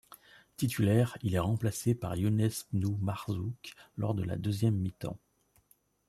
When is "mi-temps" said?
4.77-5.19